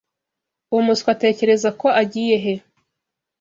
[0.71, 2.53] Uwo muswa atekereza ko agiye he?